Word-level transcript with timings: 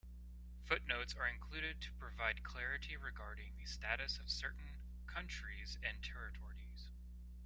Footnotes 0.65 1.13
are 1.15 1.27
included 1.27 1.79
to 1.81 1.93
provide 1.93 2.41
clarity 2.43 2.97
regarding 2.97 3.55
the 3.55 3.67
status 3.67 4.17
of 4.17 4.31
certain 4.31 4.77
countries 5.05 5.77
and 5.83 6.01
territories. 6.03 6.87